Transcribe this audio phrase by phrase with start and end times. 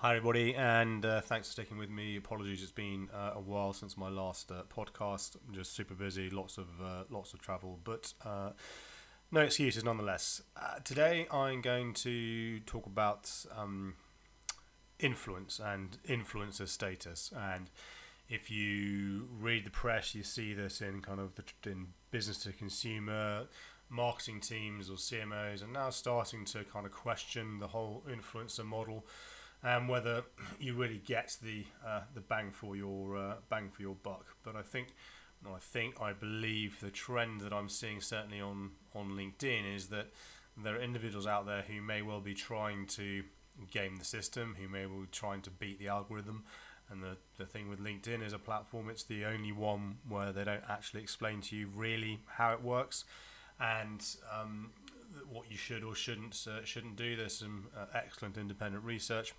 [0.00, 2.14] Hi, everybody, and uh, thanks for sticking with me.
[2.14, 5.36] Apologies, it's been uh, a while since my last uh, podcast.
[5.44, 8.50] I'm just super busy, lots of uh, lots of travel, but uh,
[9.32, 10.40] no excuses nonetheless.
[10.56, 13.94] Uh, today, I'm going to talk about um,
[15.00, 17.32] influence and influencer status.
[17.36, 17.68] And
[18.28, 22.52] if you read the press, you see this in kind of the in business to
[22.52, 23.48] consumer
[23.90, 29.04] marketing teams or CMOs are now starting to kind of question the whole influencer model
[29.62, 30.22] and whether
[30.60, 34.26] you really get the uh, the bang for your uh, bang for your buck.
[34.42, 34.88] But I think,
[35.44, 39.88] no, I think, I believe the trend that I'm seeing certainly on on LinkedIn is
[39.88, 40.08] that
[40.56, 43.22] there are individuals out there who may well be trying to
[43.70, 46.44] game the system, who may well be trying to beat the algorithm.
[46.90, 50.44] And the, the thing with LinkedIn is a platform, it's the only one where they
[50.44, 53.04] don't actually explain to you really how it works
[53.60, 54.02] and
[54.40, 54.70] um,
[55.30, 57.14] what you should or shouldn't uh, shouldn't do.
[57.14, 59.34] There's some uh, excellent independent research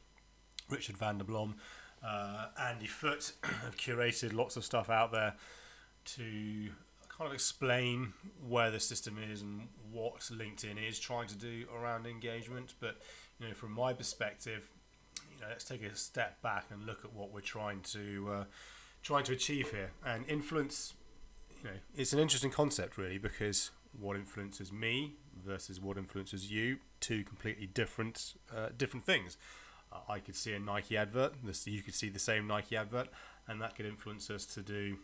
[0.69, 1.55] Richard van der Blom,
[2.03, 5.35] uh, Andy Foote have curated lots of stuff out there
[6.05, 6.69] to
[7.09, 8.13] kind of explain
[8.47, 12.75] where the system is and what LinkedIn is trying to do around engagement.
[12.79, 12.97] But
[13.39, 14.69] you know, from my perspective,
[15.35, 18.43] you know, let's take a step back and look at what we're trying to uh,
[19.03, 19.91] trying to achieve here.
[20.05, 20.93] And influence,
[21.61, 26.77] you know, it's an interesting concept really because what influences me versus what influences you,
[26.99, 29.37] two completely different uh, different things.
[30.07, 31.33] I could see a Nike advert.
[31.43, 33.09] This you could see the same Nike advert,
[33.47, 34.97] and that could influence us to do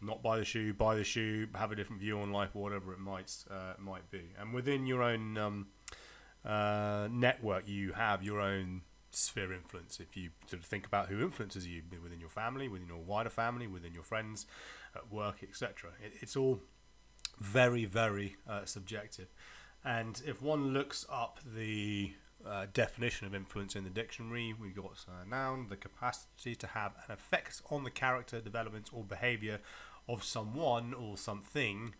[0.00, 2.98] not buy the shoe, buy the shoe, have a different view on life, whatever it
[2.98, 4.32] might uh, might be.
[4.38, 5.66] And within your own um,
[6.44, 9.98] uh, network, you have your own sphere influence.
[10.00, 13.30] If you sort of think about who influences you within your family, within your wider
[13.30, 14.46] family, within your friends,
[14.94, 16.60] at work, etc., it, it's all
[17.38, 19.28] very, very uh, subjective.
[19.84, 22.12] And if one looks up the
[22.44, 24.54] uh, definition of influence in the dictionary.
[24.58, 29.04] We've got a noun, the capacity to have an effect on the character, development, or
[29.04, 29.60] behavior
[30.08, 31.94] of someone or something,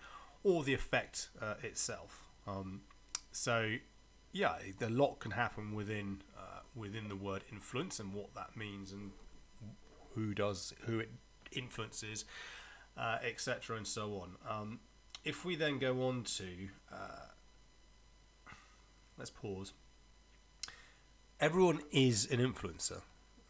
[0.45, 2.25] or the effect uh, itself.
[2.47, 2.83] Um,
[3.33, 3.77] so,
[4.33, 8.93] yeah, a lot can happen within uh, within the word influence and what that means
[8.93, 9.13] and
[10.15, 11.11] who does who it
[11.53, 12.25] influences,
[12.97, 14.37] uh, etc., and so on.
[14.49, 14.81] Um,
[15.25, 17.27] if we then go on to uh,
[19.19, 19.73] let's pause
[21.41, 23.03] everyone is an influencer,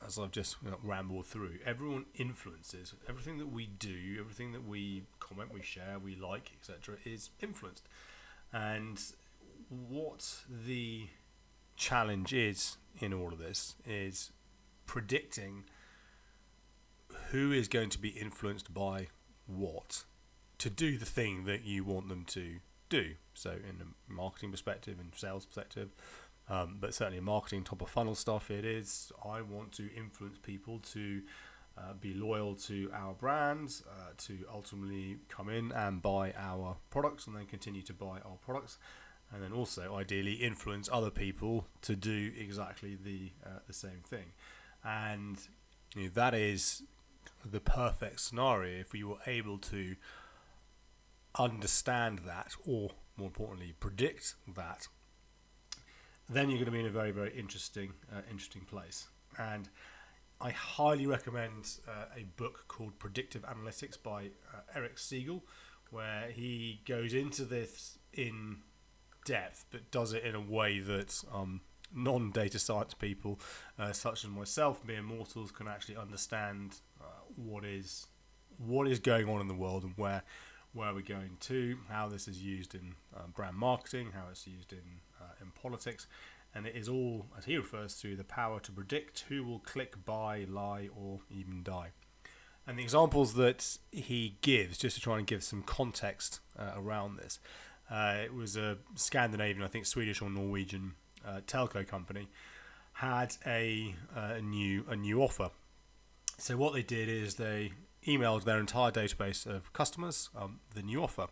[0.05, 1.59] as I've just you know, rambled through.
[1.65, 6.97] Everyone influences everything that we do, everything that we comment, we share, we like, etc.,
[7.05, 7.89] is influenced.
[8.53, 9.01] And
[9.69, 10.37] what
[10.67, 11.09] the
[11.77, 14.33] challenge is in all of this is
[14.87, 15.65] predicting
[17.31, 19.09] who is going to be influenced by
[19.47, 20.05] what
[20.59, 22.57] to do the thing that you want them to
[22.89, 23.15] do.
[23.35, 25.91] So, in a marketing perspective and sales perspective,
[26.49, 30.79] um, but certainly marketing top of funnel stuff, it is I want to influence people
[30.93, 31.23] to
[31.79, 37.27] uh, be loyal to our brands, uh, to ultimately come in and buy our products
[37.27, 38.79] and then continue to buy our products.
[39.33, 44.33] And then also, ideally, influence other people to do exactly the uh, the same thing,
[44.85, 45.37] and
[45.97, 46.85] you know, that is
[47.45, 49.97] the perfect scenario if we were able to
[51.37, 54.87] understand that, or more importantly, predict that
[56.29, 59.09] then you're going to be in a very very interesting uh, interesting place.
[59.39, 59.69] And
[60.41, 65.43] I highly recommend uh, a book called Predictive Analytics by uh, Eric Siegel,
[65.91, 68.59] where he goes into this in
[69.25, 71.63] depth, but does it in a way that um,
[71.95, 73.41] non data science people,
[73.79, 77.05] uh, such as myself, mere mortals, can actually understand uh,
[77.35, 78.07] what is
[78.59, 80.23] what is going on in the world and where
[80.77, 84.73] where we're going to, how this is used in uh, brand marketing, how it's used
[84.73, 86.07] in uh, in politics,
[86.55, 90.05] and it is all, as he refers to, the power to predict who will click,
[90.05, 91.91] buy, lie, or even die.
[92.67, 97.17] And the examples that he gives, just to try and give some context uh, around
[97.17, 97.39] this,
[97.91, 100.95] uh, it was a Scandinavian, I think Swedish or Norwegian
[101.27, 102.29] uh, telco company
[102.95, 105.51] had a, uh, a new a new offer.
[106.39, 107.73] So what they did is they
[108.07, 111.27] emailed their entire database of customers um, the new offer.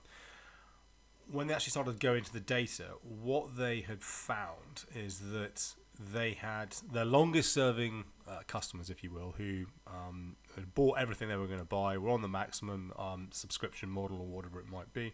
[1.31, 6.33] When they actually started going to the data, what they had found is that they
[6.33, 11.37] had their longest serving uh, customers, if you will, who um, had bought everything they
[11.37, 14.93] were going to buy, were on the maximum um, subscription model or whatever it might
[14.93, 15.13] be.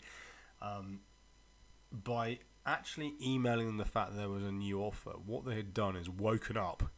[0.60, 1.00] Um,
[1.92, 5.96] by actually emailing them the fact there was a new offer, what they had done
[5.96, 6.90] is woken up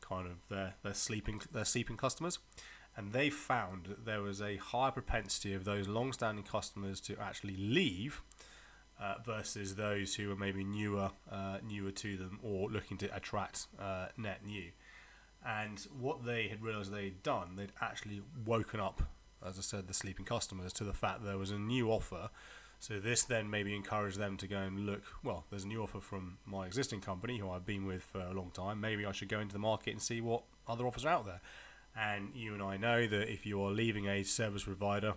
[0.00, 2.38] kind of their, their sleeping their sleeping customers
[2.98, 7.56] and they found that there was a higher propensity of those long-standing customers to actually
[7.56, 8.22] leave
[9.00, 13.68] uh, versus those who were maybe newer, uh, newer to them or looking to attract
[13.80, 14.72] uh, net new.
[15.46, 19.02] And what they had realised they'd done, they'd actually woken up,
[19.46, 22.30] as I said, the sleeping customers to the fact there was a new offer.
[22.80, 25.04] So this then maybe encouraged them to go and look.
[25.22, 28.32] Well, there's a new offer from my existing company, who I've been with for a
[28.32, 28.80] long time.
[28.80, 31.40] Maybe I should go into the market and see what other offers are out there.
[31.98, 35.14] And you and I know that if you are leaving a service provider,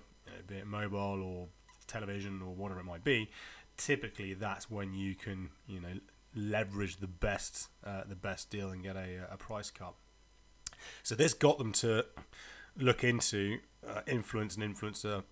[0.48, 1.48] be it mobile or
[1.86, 3.30] television or whatever it might be,
[3.78, 5.94] typically that's when you can, you know,
[6.36, 9.94] leverage the best, uh, the best deal and get a, a price cut.
[11.04, 12.06] So this got them to
[12.78, 15.24] look into uh, influence and influencer,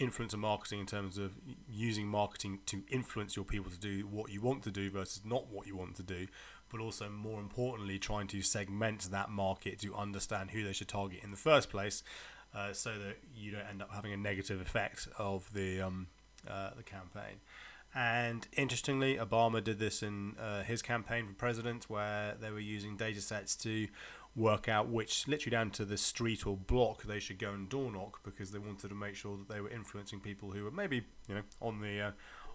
[0.00, 1.32] influencer marketing in terms of
[1.68, 5.50] using marketing to influence your people to do what you want to do versus not
[5.50, 6.26] what you want to do,
[6.70, 11.20] but also more importantly, trying to segment that market to understand who they should target
[11.22, 12.02] in the first place,
[12.54, 16.08] uh, so that you don't end up having a negative effect of the um,
[16.48, 17.40] uh, the campaign.
[17.94, 22.96] And interestingly, Obama did this in uh, his campaign for president, where they were using
[22.96, 23.86] data sets to
[24.36, 27.92] work out which, literally down to the street or block, they should go and door
[27.92, 31.02] knock because they wanted to make sure that they were influencing people who were maybe
[31.28, 32.10] you know on the uh,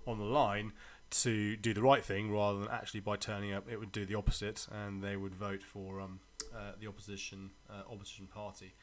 [0.05, 0.73] on the line
[1.11, 4.15] to do the right thing rather than actually by turning up it would do the
[4.15, 6.19] opposite and they would vote for um,
[6.53, 8.73] uh, the opposition uh, opposition party.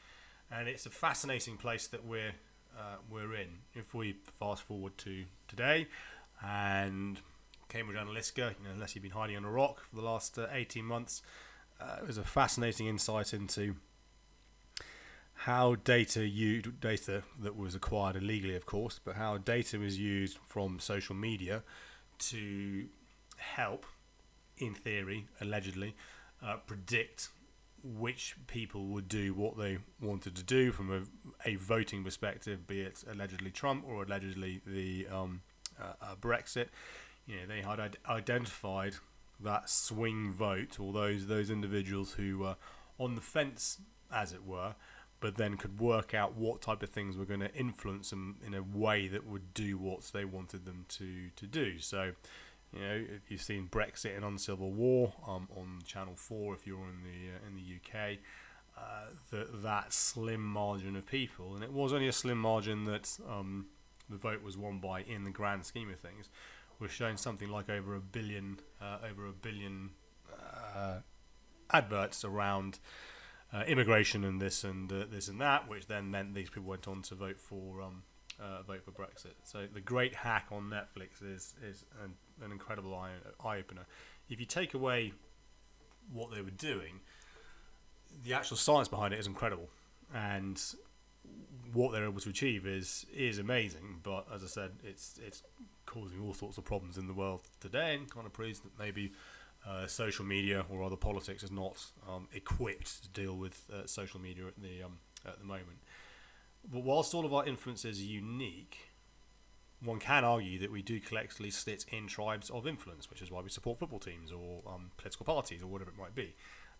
[0.51, 2.33] And it's a fascinating place that we're
[2.77, 3.49] uh, we're in.
[3.73, 5.87] If we fast forward to today
[6.43, 7.19] and
[7.69, 10.47] Cambridge Analytica you know, unless you've been hiding on a rock for the last uh,
[10.51, 11.21] 18 months
[11.81, 13.75] uh, it was a fascinating insight into
[15.41, 20.37] how data used data that was acquired illegally of course but how data was used
[20.45, 21.63] from social media
[22.19, 22.85] to
[23.37, 23.85] help,
[24.57, 25.95] in theory, allegedly,
[26.43, 27.29] uh, predict
[27.83, 32.81] which people would do what they wanted to do from a, a voting perspective, be
[32.81, 35.41] it allegedly Trump or allegedly the um,
[35.79, 36.67] uh, uh, Brexit.
[37.25, 38.95] You know, they had identified
[39.39, 42.55] that swing vote, or those those individuals who were
[42.97, 43.79] on the fence,
[44.11, 44.75] as it were,
[45.19, 48.53] but then could work out what type of things were going to influence them in
[48.53, 51.79] a way that would do what they wanted them to, to do.
[51.79, 52.11] So,
[52.71, 56.77] you know, if you've seen Brexit and Uncivil War um, on Channel Four, if you're
[56.77, 58.17] in the uh, in the UK,
[58.77, 63.17] uh, that that slim margin of people, and it was only a slim margin that
[63.27, 63.67] um,
[64.09, 66.29] the vote was won by in the grand scheme of things,
[66.79, 69.91] was showing something like over a billion, uh, over a billion
[70.75, 70.97] uh,
[71.71, 72.79] adverts around
[73.53, 76.87] uh, immigration and this and uh, this and that, which then meant these people went
[76.87, 78.03] on to vote for um,
[78.39, 79.33] uh, vote for Brexit.
[79.43, 82.13] So the great hack on Netflix is is an,
[82.43, 83.11] an incredible eye,
[83.43, 83.85] eye opener.
[84.29, 85.13] If you take away
[86.11, 86.99] what they were doing,
[88.23, 89.69] the actual science behind it is incredible,
[90.13, 90.61] and
[91.73, 94.01] what they're able to achieve is is amazing.
[94.03, 95.43] But as I said, it's it's
[95.85, 99.13] causing all sorts of problems in the world today, and kind of proves that maybe
[99.67, 104.19] uh, social media or other politics is not um, equipped to deal with uh, social
[104.19, 105.79] media at the um, at the moment.
[106.71, 108.89] But whilst all of our influence is unique,
[109.81, 113.41] one can argue that we do collectively sit in tribes of influence, which is why
[113.41, 116.35] we support football teams or um, political parties or whatever it might be.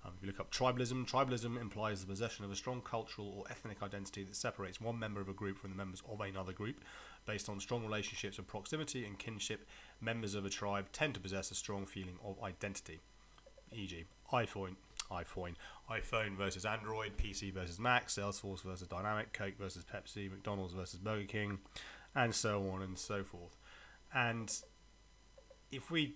[0.06, 3.44] Um, if you look up tribalism, tribalism implies the possession of a strong cultural or
[3.50, 6.84] ethnic identity that separates one member of a group from the members of another group.
[7.26, 9.68] Based on strong relationships of proximity and kinship,
[10.02, 13.02] members of a tribe tend to possess a strong feeling of identity.
[13.72, 14.76] E.g., iPhone,
[15.12, 15.56] iPhone,
[15.90, 21.26] iPhone versus Android, PC versus Mac, Salesforce versus Dynamic, Coke versus Pepsi, McDonald's versus Burger
[21.26, 21.60] King,
[22.16, 23.58] and so on and so forth.
[24.14, 24.52] And
[25.72, 26.16] if we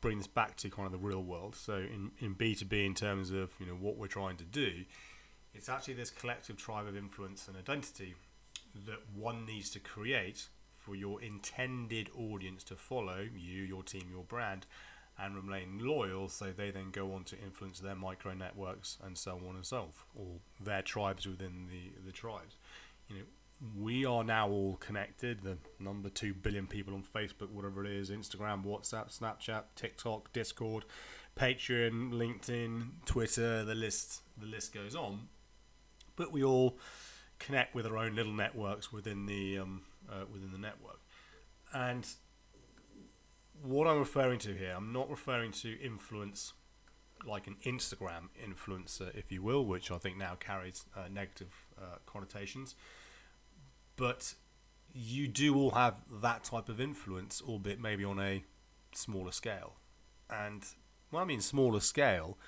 [0.00, 1.56] bring this back to kind of the real world.
[1.56, 4.84] So in, in B2B in terms of, you know, what we're trying to do,
[5.54, 8.14] it's actually this collective tribe of influence and identity
[8.86, 10.48] that one needs to create
[10.86, 14.66] for your intended audience to follow you, your team, your brand,
[15.18, 19.40] and remain loyal so they then go on to influence their micro networks and so
[19.48, 20.26] on and so forth, or
[20.64, 22.56] their tribes within the, the tribes.
[23.08, 23.22] You know,
[23.76, 25.42] we are now all connected.
[25.42, 30.84] The number two billion people on Facebook, whatever it is, Instagram, WhatsApp, Snapchat, TikTok, Discord,
[31.36, 33.64] Patreon, LinkedIn, Twitter.
[33.64, 35.28] The list, the list goes on.
[36.14, 36.78] But we all
[37.38, 41.00] connect with our own little networks within the um, uh, within the network.
[41.72, 42.06] And
[43.62, 46.52] what I'm referring to here, I'm not referring to influence
[47.26, 51.96] like an Instagram influencer, if you will, which I think now carries uh, negative uh,
[52.06, 52.76] connotations
[53.96, 54.34] but
[54.94, 58.44] you do all have that type of influence, albeit maybe on a
[58.94, 59.74] smaller scale.
[60.30, 60.64] And
[61.10, 62.38] when I mean smaller scale,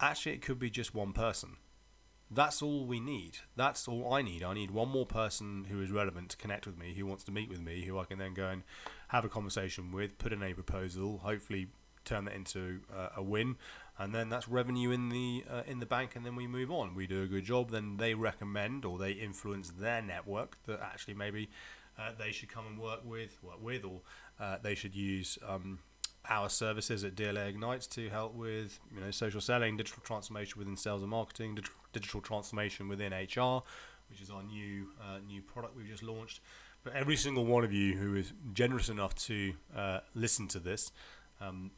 [0.00, 1.56] actually it could be just one person.
[2.30, 3.38] That's all we need.
[3.56, 4.42] That's all I need.
[4.42, 7.32] I need one more person who is relevant to connect with me, who wants to
[7.32, 8.62] meet with me, who I can then go and
[9.08, 11.68] have a conversation with, put in a proposal, hopefully
[12.04, 13.56] turn that into uh, a win,
[13.98, 16.94] and then that's revenue in the uh, in the bank, and then we move on.
[16.94, 21.14] We do a good job, then they recommend or they influence their network that actually
[21.14, 21.48] maybe
[21.98, 24.00] uh, they should come and work with work with, or
[24.40, 25.38] uh, they should use.
[25.46, 25.80] Um,
[26.30, 30.76] our services at DLA Ignites to help with you know social selling, digital transformation within
[30.76, 33.62] sales and marketing, digital, digital transformation within HR,
[34.08, 36.40] which is our new uh, new product we've just launched.
[36.84, 40.92] But every single one of you who is generous enough to uh, listen to this,
[41.40, 41.72] um,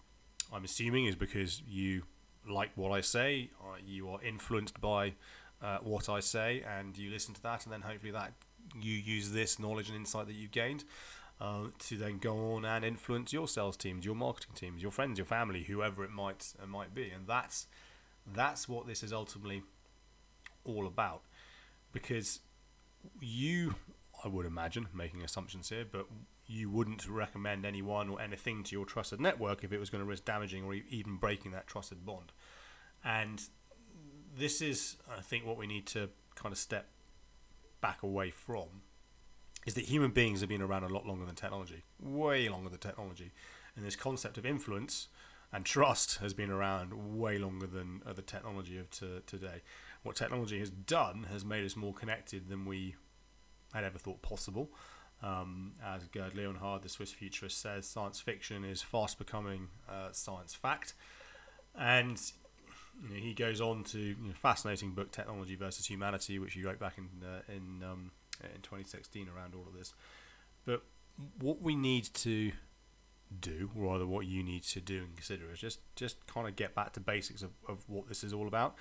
[0.53, 2.03] I'm assuming is because you
[2.49, 3.51] like what I say,
[3.87, 5.15] you are influenced by
[5.63, 8.33] uh, what I say, and you listen to that, and then hopefully that
[8.81, 10.85] you use this knowledge and insight that you've gained
[11.41, 15.19] uh, to then go on and influence your sales teams, your marketing teams, your friends,
[15.19, 17.67] your family, whoever it might uh, might be, and that's
[18.33, 19.63] that's what this is ultimately
[20.65, 21.23] all about,
[21.93, 22.41] because
[23.21, 23.75] you,
[24.25, 26.07] I would imagine, making assumptions here, but
[26.47, 30.09] you wouldn't recommend anyone or anything to your trusted network if it was going to
[30.09, 32.33] risk damaging or even breaking that trusted bond.
[33.05, 33.41] And
[34.37, 36.89] this is, I think, what we need to kind of step
[37.81, 38.83] back away from
[39.67, 42.79] is that human beings have been around a lot longer than technology, way longer than
[42.79, 43.33] technology.
[43.77, 45.09] And this concept of influence
[45.53, 49.63] and trust has been around way longer than uh, the technology of to, today.
[50.03, 52.97] What technology has done has made us more connected than we
[53.73, 54.71] had ever thought possible.
[55.23, 60.55] Um, as Gerd Leonhard, the Swiss futurist, says, science fiction is fast becoming uh, science
[60.55, 60.95] fact.
[61.79, 62.21] And
[63.03, 66.65] you know, he goes on to you know, fascinating book, Technology versus Humanity, which he
[66.65, 69.93] wrote back in uh, in um, in 2016 around all of this.
[70.65, 70.83] But
[71.39, 72.53] what we need to
[73.41, 76.57] do, or rather what you need to do and consider, is just just kind of
[76.57, 78.75] get back to basics of, of what this is all about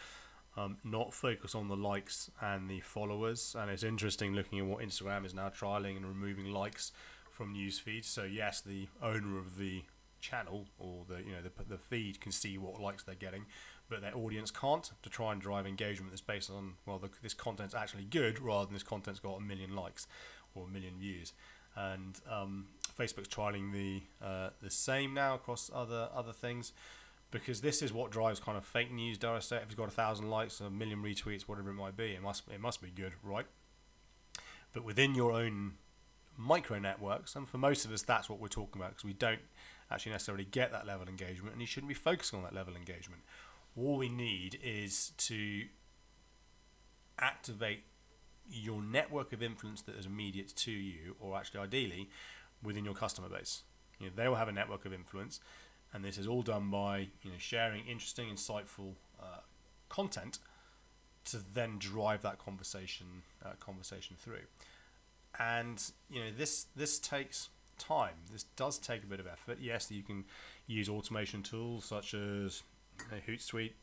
[0.57, 3.55] um, not focus on the likes and the followers.
[3.57, 6.91] And it's interesting looking at what Instagram is now trialing and removing likes
[7.31, 8.07] from news feeds.
[8.07, 9.83] So yes, the owner of the
[10.19, 13.45] channel or the you know the, the feed can see what likes they're getting,
[13.89, 14.91] but their audience can't.
[15.03, 18.65] To try and drive engagement that's based on well, the, this content's actually good rather
[18.65, 20.07] than this content's got a million likes
[20.55, 21.33] or a million views.
[21.75, 22.65] And um,
[22.97, 26.73] Facebook's trialing the uh, the same now across other other things
[27.31, 29.17] because this is what drives kind of fake news.
[29.17, 31.95] Dare I say, if it's got a thousand likes, a million retweets, whatever it might
[31.95, 33.45] be, it must it must be good, right?
[34.73, 35.73] But within your own
[36.37, 39.41] micro networks, and for most of us, that's what we're talking about because we don't
[39.91, 42.73] actually necessarily get that level of engagement, and you shouldn't be focusing on that level
[42.73, 43.21] of engagement.
[43.75, 45.65] All we need is to
[47.19, 47.83] activate
[48.49, 52.09] your network of influence that is immediate to you, or actually ideally
[52.63, 53.63] within your customer base.
[53.99, 55.39] You know, they will have a network of influence
[55.93, 59.41] and this is all done by you know sharing interesting, insightful uh,
[59.89, 60.39] content
[61.25, 63.07] to then drive that conversation
[63.45, 64.45] uh, conversation through.
[65.39, 68.15] And you know this this takes time.
[68.31, 69.57] This does take a bit of effort.
[69.59, 70.25] Yes, you can
[70.67, 72.63] use automation tools such as
[72.99, 73.73] you know, Hootsuite,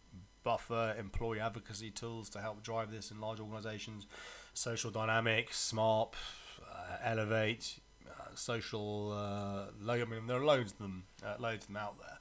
[0.44, 4.06] Buffer, employee advocacy tools to help drive this in large organizations.
[4.54, 6.14] Social Dynamics, SMARP,
[6.62, 7.78] uh, Elevate,
[8.38, 12.18] social uh, I mean, there are loads of them, uh, loads of them out there,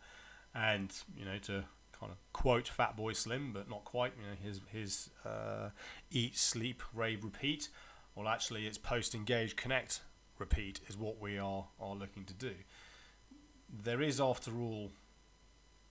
[0.53, 1.63] and you know to
[1.99, 4.13] kind of quote Fatboy Slim, but not quite.
[4.17, 5.69] You know his his uh,
[6.11, 7.69] eat, sleep, rave, repeat.
[8.15, 10.01] Well, actually, it's post, engage, connect,
[10.39, 12.53] repeat is what we are are looking to do.
[13.83, 14.91] There is, after all,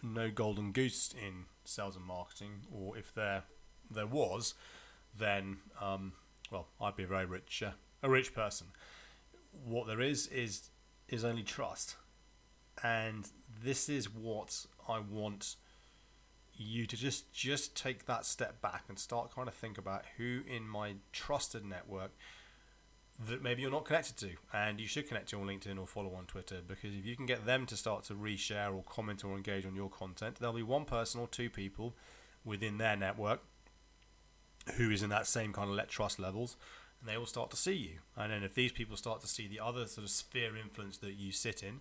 [0.02, 3.44] no golden goose in sales and marketing, or if there
[3.90, 4.54] there was,
[5.16, 6.12] then um,
[6.50, 8.68] well, I'd be a very rich uh, a rich person
[9.64, 10.70] what there is is
[11.08, 11.96] is only trust,
[12.82, 13.28] and
[13.62, 15.56] this is what I want
[16.56, 20.40] you to just just take that step back and start kind of think about who
[20.46, 22.12] in my trusted network
[23.28, 24.30] that maybe you're not connected to.
[24.52, 27.26] And you should connect to on LinkedIn or follow on Twitter because if you can
[27.26, 30.62] get them to start to reshare or comment or engage on your content there'll be
[30.62, 31.94] one person or two people
[32.44, 33.40] within their network
[34.76, 36.56] who is in that same kind of let trust levels
[37.04, 37.98] and they will start to see you.
[38.16, 41.14] And then if these people start to see the other sort of sphere influence that
[41.14, 41.80] you sit in,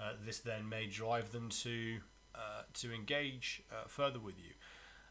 [0.00, 1.98] uh, this then may drive them to
[2.34, 4.50] uh, to engage uh, further with you.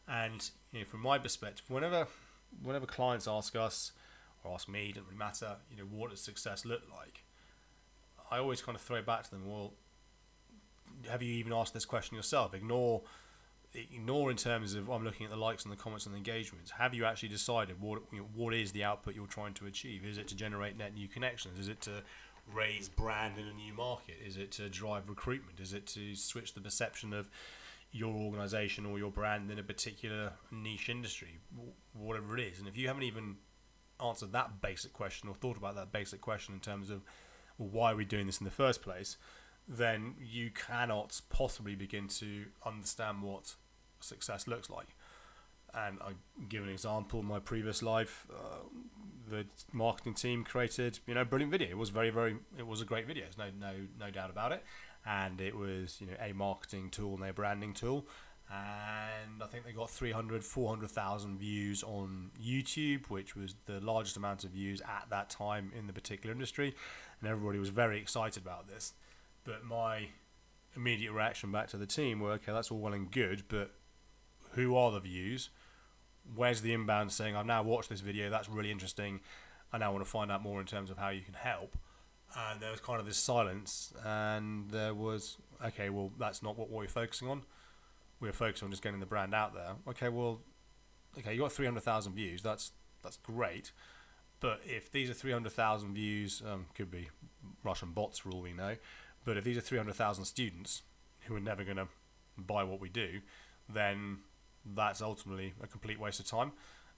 [0.06, 2.08] And you know, from my perspective, whenever
[2.62, 3.94] whenever clients ask us
[4.44, 7.24] or ask me, doesn't really matter, you know, what does success look like?
[8.30, 9.74] I always kind of throw back to them, well,
[11.10, 12.54] have you even asked this question yourself?
[12.54, 13.04] Ignore
[13.76, 16.18] ignore in terms of oh, I'm looking at the likes and the comments and the
[16.18, 16.72] engagements.
[16.72, 18.02] Have you actually decided what
[18.36, 20.06] what is the output you're trying to achieve?
[20.06, 21.60] Is it to generate net new connections?
[21.60, 22.04] Is it to
[22.54, 24.16] raise brand in a new market?
[24.26, 25.60] Is it to drive recruitment?
[25.60, 27.30] Is it to switch the perception of
[27.92, 31.40] your organization or your brand in a particular niche industry,
[31.94, 32.60] whatever it is?
[32.60, 33.38] And if you haven't even
[34.04, 37.04] answered that basic question or thought about that basic question in terms of
[37.58, 39.18] well, why are we doing this in the first place,
[39.68, 43.56] then you cannot possibly begin to understand what
[44.04, 44.96] success looks like.
[45.74, 46.12] And I
[46.50, 47.24] give an example.
[47.24, 48.68] My previous life, uh,
[49.28, 51.70] the marketing team created, you know, a brilliant video.
[51.70, 53.24] It was very, very, it was a great video.
[53.24, 54.64] There's no, no, no doubt about it.
[55.06, 58.06] And it was, you know, a marketing tool and a branding tool.
[58.52, 64.44] And I think they got 300, 400,000 views on YouTube, which was the largest amount
[64.44, 66.76] of views at that time in the particular industry.
[67.20, 68.94] And everybody was very excited about this.
[69.44, 70.10] But my
[70.76, 73.72] immediate reaction back to the team were, okay, that's all well and good, but
[74.54, 75.50] who are the views?
[76.36, 79.20] where's the inbound saying, I've now watched this video, that's really interesting,
[79.72, 81.78] I now want to find out more in terms of how you can help.
[82.36, 86.70] And there was kind of this silence, and there was, okay, well, that's not what
[86.70, 87.44] we're focusing on.
[88.20, 89.74] We're focusing on just getting the brand out there.
[89.90, 90.40] Okay, well,
[91.18, 92.72] okay, you got 300,000 views, that's
[93.04, 93.74] that's great.
[94.40, 97.10] But if these are 300,000 views, um, could be
[97.64, 98.78] Russian bots for all we know,
[99.26, 100.84] but if these are 300,000 students
[101.26, 101.88] who are never going to
[102.38, 103.20] buy what we do,
[103.70, 104.20] then
[104.66, 106.52] that's ultimately a complete waste of time,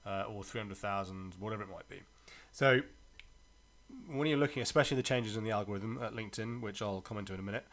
[0.05, 2.01] uh, or 300,000, whatever it might be.
[2.51, 2.81] So
[4.07, 7.33] when you're looking, especially the changes in the algorithm at LinkedIn, which I'll comment to
[7.33, 7.65] in a minute,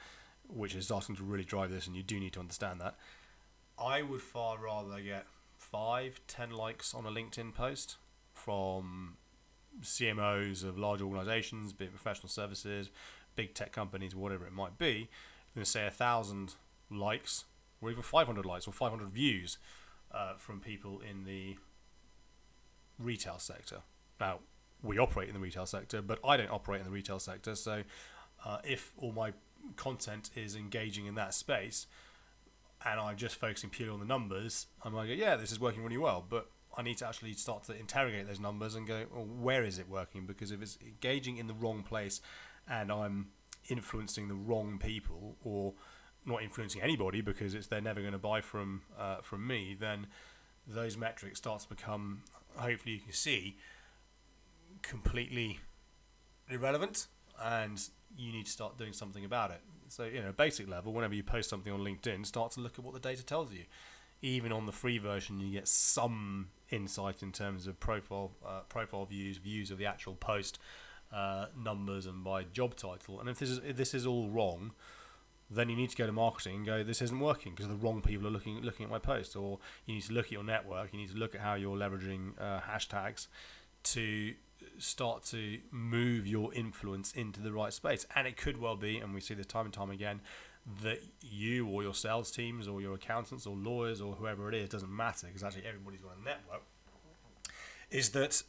[0.49, 2.97] which is starting to really drive this, and you do need to understand that.
[3.79, 7.97] I would far rather get five, ten likes on a LinkedIn post
[8.35, 9.17] from
[9.81, 12.91] CMOs of large organizations, be it professional services,
[13.35, 15.09] big tech companies, whatever it might be,
[15.55, 16.55] than say a thousand
[16.91, 17.45] likes
[17.81, 19.59] or even 500 likes or 500 views
[20.13, 21.57] uh, from people in the
[22.99, 23.79] retail sector.
[24.21, 24.41] Now,
[24.83, 27.55] we operate in the retail sector, but I don't operate in the retail sector.
[27.55, 27.83] So,
[28.45, 29.33] uh, if all my
[29.77, 31.87] content is engaging in that space,
[32.85, 35.99] and I'm just focusing purely on the numbers, I'm like, yeah, this is working really
[35.99, 36.25] well.
[36.29, 39.79] But I need to actually start to interrogate those numbers and go, well, where is
[39.79, 40.27] it working?
[40.27, 42.21] Because if it's engaging in the wrong place,
[42.69, 43.29] and I'm
[43.69, 45.75] influencing the wrong people, or
[46.25, 50.07] not influencing anybody because it's they're never going to buy from uh, from me, then
[50.67, 52.23] those metrics start to become,
[52.57, 53.57] hopefully you can see,
[54.83, 55.59] completely
[56.49, 57.09] irrelevant,
[57.43, 59.61] and you need to start doing something about it.
[59.89, 62.85] So, you know, basic level, whenever you post something on LinkedIn, start to look at
[62.85, 63.65] what the data tells you.
[64.23, 69.05] Even on the free version, you get some insight in terms of profile uh, profile
[69.05, 70.61] views, views of the actual post,
[71.13, 73.19] uh, numbers, and by job title.
[73.19, 74.73] And if this is if this is all wrong,
[75.55, 78.01] then you need to go to marketing and go, this isn't working because the wrong
[78.01, 79.37] people are looking looking at my post.
[79.37, 80.93] Or you need to look at your network.
[80.93, 83.27] You need to look at how you're leveraging uh, hashtags
[83.85, 84.35] to
[84.79, 88.07] start to move your influence into the right space.
[88.15, 90.21] And it could well be, and we see this time and time again,
[90.83, 94.69] that you or your sales teams or your accountants or lawyers or whoever it is
[94.69, 96.63] doesn't matter because actually everybody's got a network.
[97.91, 98.43] Is that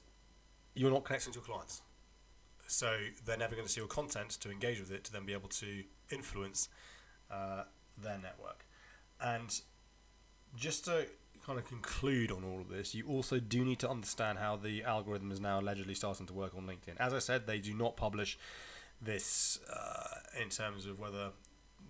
[0.76, 1.82] you're not connecting to your clients.
[2.68, 5.34] So they're never going to see your content to engage with it to then be
[5.34, 6.70] able to influence
[7.34, 7.64] uh,
[7.98, 8.66] their network.
[9.20, 9.50] And
[10.56, 11.08] just to
[11.46, 14.84] kind of conclude on all of this, you also do need to understand how the
[14.84, 16.98] algorithm is now allegedly starting to work on LinkedIn.
[17.00, 18.38] As I said, they do not publish
[19.02, 21.32] this uh, in terms of whether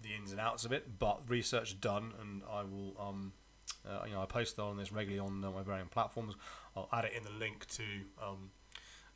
[0.02, 3.34] the ins and outs of it, but research done, and I will, um,
[3.88, 6.36] uh, you know, I post on this regularly on uh, my varying platforms.
[6.76, 7.84] I'll add it in the link to
[8.22, 8.50] um,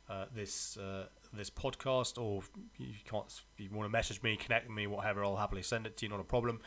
[0.08, 2.42] uh, this uh, this podcast, or
[2.76, 6.06] you can't, you want to message me, connect me, whatever, I'll happily send it to
[6.06, 6.10] you.
[6.10, 6.60] Not a problem.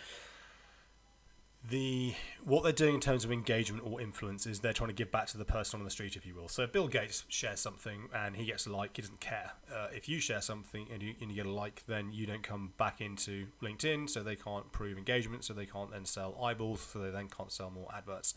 [1.70, 5.12] The what they're doing in terms of engagement or influence is they're trying to give
[5.12, 6.48] back to the person on the street, if you will.
[6.48, 9.52] So Bill Gates shares something and he gets a like, he doesn't care.
[9.72, 12.42] Uh, if you share something and you, and you get a like, then you don't
[12.42, 16.82] come back into LinkedIn, so they can't prove engagement, so they can't then sell eyeballs,
[16.82, 18.34] so they then can't sell more adverts.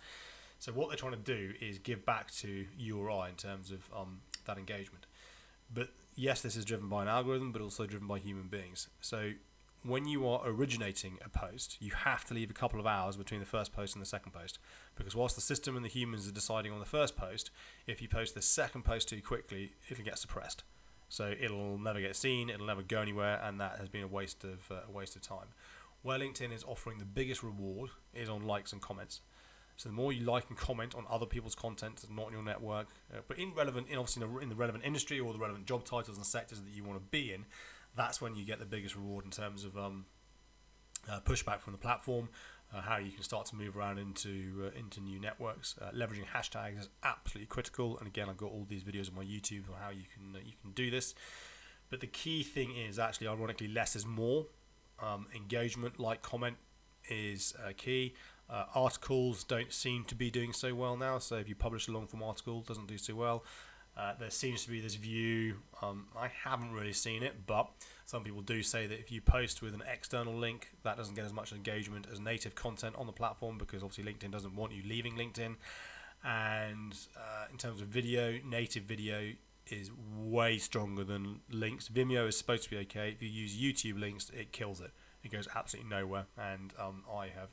[0.58, 3.70] So what they're trying to do is give back to you or I in terms
[3.70, 5.06] of um, that engagement.
[5.72, 8.88] But yes, this is driven by an algorithm, but also driven by human beings.
[9.00, 9.32] So
[9.82, 13.40] when you are originating a post, you have to leave a couple of hours between
[13.40, 14.58] the first post and the second post.
[14.96, 17.50] Because whilst the system and the humans are deciding on the first post,
[17.86, 20.64] if you post the second post too quickly, it'll get suppressed.
[21.10, 24.42] So it'll never get seen, it'll never go anywhere, and that has been a waste
[24.42, 25.48] of uh, a waste of time.
[26.02, 29.20] Where LinkedIn is offering the biggest reward is on likes and comments.
[29.76, 32.42] So the more you like and comment on other people's content that's not in your
[32.42, 35.38] network, uh, but in relevant, in obviously in the, in the relevant industry or the
[35.38, 37.44] relevant job titles and sectors that you want to be in,
[37.96, 40.04] that's when you get the biggest reward in terms of um,
[41.10, 42.28] uh, pushback from the platform,
[42.72, 45.76] uh, how you can start to move around into uh, into new networks.
[45.80, 47.98] Uh, leveraging hashtags is absolutely critical.
[47.98, 50.44] And again, I've got all these videos on my YouTube on how you can uh,
[50.44, 51.14] you can do this.
[51.90, 54.46] But the key thing is actually, ironically, less is more.
[55.00, 56.56] Um, engagement, like, comment
[57.08, 58.14] is key.
[58.48, 61.18] Uh, articles don't seem to be doing so well now.
[61.18, 63.44] So if you publish a long form article, doesn't do so well.
[63.96, 65.56] Uh, there seems to be this view.
[65.80, 67.68] Um, I haven't really seen it, but
[68.06, 71.24] some people do say that if you post with an external link, that doesn't get
[71.24, 74.82] as much engagement as native content on the platform because obviously LinkedIn doesn't want you
[74.86, 75.54] leaving LinkedIn.
[76.24, 79.32] And uh, in terms of video, native video
[79.68, 81.88] is way stronger than links.
[81.88, 83.10] Vimeo is supposed to be okay.
[83.10, 84.90] If you use YouTube links, it kills it.
[85.22, 86.26] It goes absolutely nowhere.
[86.36, 87.48] And um, I have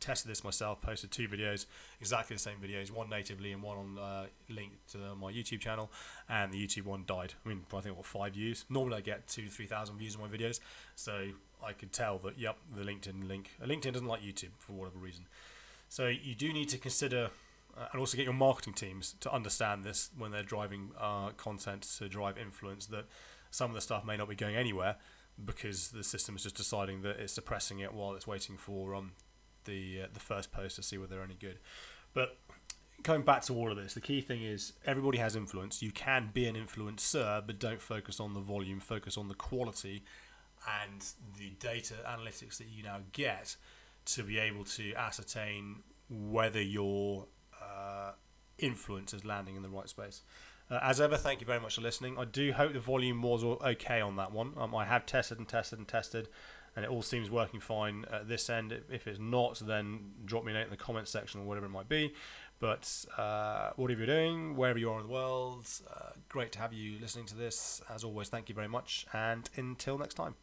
[0.00, 1.66] tested this myself, posted two videos,
[2.00, 5.90] exactly the same videos, one natively and one on uh, linked to my YouTube channel,
[6.28, 7.34] and the YouTube one died.
[7.44, 8.64] I mean, I think what five views.
[8.68, 10.60] Normally, I get two to three thousand views on my videos,
[10.94, 11.28] so
[11.64, 13.50] I could tell that yep, the LinkedIn link.
[13.62, 15.26] LinkedIn doesn't like YouTube for whatever reason.
[15.88, 17.30] So you do need to consider.
[17.78, 21.82] Uh, and also get your marketing teams to understand this when they're driving uh, content
[21.82, 23.04] to drive influence that
[23.50, 24.96] some of the stuff may not be going anywhere
[25.44, 29.12] because the system is just deciding that it's suppressing it while it's waiting for um,
[29.66, 31.58] the uh, the first post to see whether they're any good.
[32.14, 32.38] But
[33.02, 35.82] coming back to all of this, the key thing is everybody has influence.
[35.82, 38.80] You can be an influencer, but don't focus on the volume.
[38.80, 40.02] Focus on the quality
[40.84, 41.04] and
[41.38, 43.56] the data analytics that you now get
[44.06, 47.26] to be able to ascertain whether your
[47.62, 48.12] uh,
[48.58, 50.22] influence is landing in the right space.
[50.70, 52.18] Uh, as ever, thank you very much for listening.
[52.18, 54.52] I do hope the volume was okay on that one.
[54.56, 56.28] Um, I have tested and tested and tested
[56.76, 58.78] and it all seems working fine at this end.
[58.90, 61.70] If it's not, then drop me a note in the comments section or whatever it
[61.70, 62.14] might be.
[62.58, 66.72] But uh, whatever you're doing, wherever you are in the world, uh, great to have
[66.72, 67.82] you listening to this.
[67.92, 70.36] As always, thank you very much, and until next time.